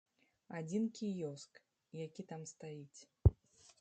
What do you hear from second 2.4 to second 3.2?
стаіць.